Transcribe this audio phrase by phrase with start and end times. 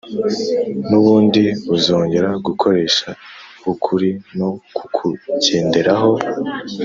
[0.89, 1.43] n’ubundi
[1.75, 3.09] uzongera Gukoresha
[3.71, 6.11] ukuri no kukugenderaho